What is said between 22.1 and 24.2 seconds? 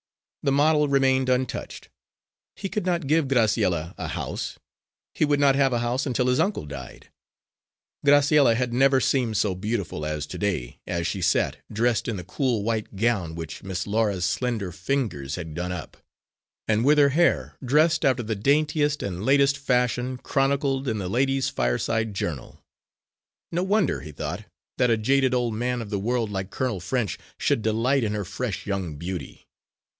Journal. No wonder, he